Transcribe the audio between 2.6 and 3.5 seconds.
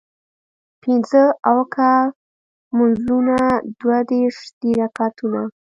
مونځونه